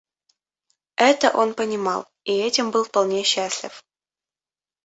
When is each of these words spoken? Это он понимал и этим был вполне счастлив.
Это 0.97 1.29
он 1.29 1.53
понимал 1.53 2.07
и 2.23 2.31
этим 2.31 2.71
был 2.71 2.85
вполне 2.85 3.21
счастлив. 3.21 3.83